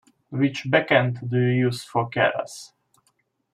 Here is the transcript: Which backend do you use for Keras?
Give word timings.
Which 0.31 0.63
backend 0.63 1.29
do 1.29 1.37
you 1.39 1.65
use 1.67 1.83
for 1.83 2.09
Keras? 2.09 2.71